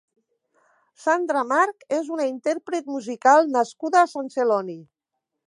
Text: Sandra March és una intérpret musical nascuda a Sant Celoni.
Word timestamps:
Sandra 1.03 1.43
March 1.49 1.85
és 1.99 2.09
una 2.15 2.27
intérpret 2.31 2.91
musical 2.95 3.53
nascuda 3.59 4.03
a 4.03 4.09
Sant 4.17 4.35
Celoni. 4.39 4.81